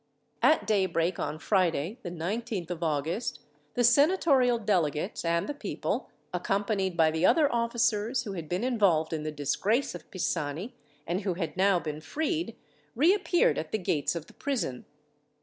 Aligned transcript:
At 0.41 0.65
daybreak 0.65 1.19
on 1.19 1.37
Friday, 1.37 1.99
the 2.01 2.09
19th 2.09 2.71
of 2.71 2.81
August, 2.81 3.41
the 3.75 3.83
senatorial 3.83 4.57
delegates 4.57 5.23
and 5.23 5.47
the 5.47 5.53
people, 5.53 6.09
accompanied 6.33 6.97
by 6.97 7.11
the 7.11 7.23
other 7.23 7.53
officers 7.53 8.23
who 8.23 8.33
had 8.33 8.49
been 8.49 8.63
involved 8.63 9.13
in 9.13 9.21
the 9.21 9.31
disgrace 9.31 9.93
of 9.93 10.09
Pisani, 10.09 10.73
and 11.05 11.21
who 11.21 11.35
had 11.35 11.55
now 11.55 11.77
been 11.77 12.01
freed, 12.01 12.55
reappeared 12.95 13.59
at 13.59 13.71
the 13.71 13.77
gates 13.77 14.15
of 14.15 14.25
the 14.25 14.33
prison. 14.33 14.85